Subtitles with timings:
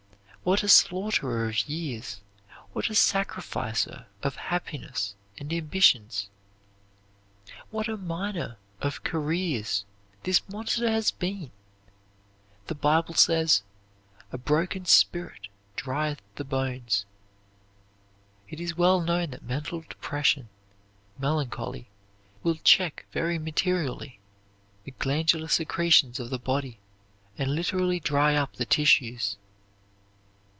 [0.43, 2.19] What a slaughterer of years,
[2.73, 6.29] what a sacrificer of happiness and ambitions,
[7.69, 9.85] what a miner of careers
[10.23, 11.51] this monster has been!
[12.65, 13.61] The Bible says,
[14.31, 17.05] "A broken spirit drieth the bones."
[18.49, 20.49] It is well known that mental depression
[21.19, 21.87] melancholy
[22.41, 24.17] will check very materially
[24.85, 26.79] the glandular secretions of the body
[27.37, 29.37] and literally dry up the tissues.